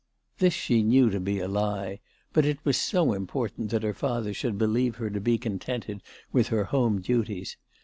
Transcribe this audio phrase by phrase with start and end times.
[0.39, 1.99] This she knew to be a lie,
[2.33, 6.47] but it was so important that her father should believe her to be contented with
[6.47, 7.55] her home duties